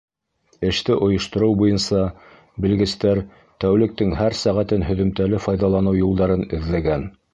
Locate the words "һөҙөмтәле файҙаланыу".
4.89-5.99